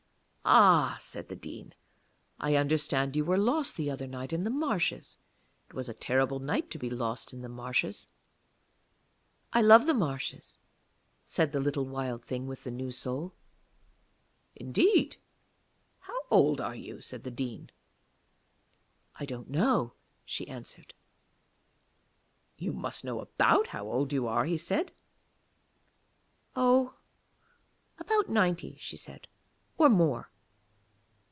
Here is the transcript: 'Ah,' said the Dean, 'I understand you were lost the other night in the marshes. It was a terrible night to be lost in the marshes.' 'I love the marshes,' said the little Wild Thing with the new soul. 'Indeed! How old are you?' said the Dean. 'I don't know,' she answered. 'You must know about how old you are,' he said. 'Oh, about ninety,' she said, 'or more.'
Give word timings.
'Ah,' 0.43 0.97
said 0.99 1.29
the 1.29 1.35
Dean, 1.35 1.71
'I 2.39 2.55
understand 2.55 3.15
you 3.15 3.23
were 3.23 3.37
lost 3.37 3.77
the 3.77 3.91
other 3.91 4.07
night 4.07 4.33
in 4.33 4.43
the 4.43 4.49
marshes. 4.49 5.19
It 5.69 5.75
was 5.75 5.87
a 5.87 5.93
terrible 5.93 6.39
night 6.39 6.71
to 6.71 6.79
be 6.79 6.89
lost 6.89 7.31
in 7.31 7.41
the 7.43 7.47
marshes.' 7.47 8.07
'I 9.53 9.61
love 9.61 9.85
the 9.85 9.93
marshes,' 9.93 10.57
said 11.27 11.51
the 11.51 11.59
little 11.59 11.85
Wild 11.85 12.25
Thing 12.25 12.47
with 12.47 12.63
the 12.63 12.71
new 12.71 12.91
soul. 12.91 13.35
'Indeed! 14.55 15.17
How 15.99 16.19
old 16.31 16.59
are 16.59 16.75
you?' 16.75 17.01
said 17.01 17.23
the 17.23 17.29
Dean. 17.31 17.69
'I 19.17 19.25
don't 19.27 19.49
know,' 19.51 19.93
she 20.25 20.47
answered. 20.47 20.95
'You 22.57 22.73
must 22.73 23.05
know 23.05 23.19
about 23.19 23.67
how 23.67 23.85
old 23.85 24.11
you 24.11 24.25
are,' 24.27 24.45
he 24.45 24.57
said. 24.57 24.91
'Oh, 26.55 26.95
about 27.99 28.27
ninety,' 28.27 28.75
she 28.79 28.97
said, 28.97 29.27
'or 29.77 29.87
more.' 29.87 30.29